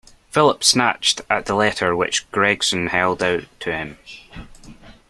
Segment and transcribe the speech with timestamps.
[0.31, 3.99] Philip snatched at the letter which Gregson held out to him.